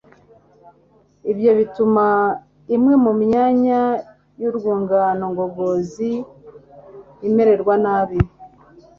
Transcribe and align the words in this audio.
Ibyo 1.31 1.51
bituma 1.59 2.05
imwe 2.75 2.93
mu 3.03 3.11
myanya 3.23 3.79
yurwungano 4.41 5.23
ngogozi 5.33 6.11
imererwa 7.27 7.73
nabi 7.83 8.19